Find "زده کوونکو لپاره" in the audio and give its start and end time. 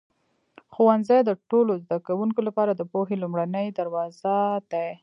1.83-2.71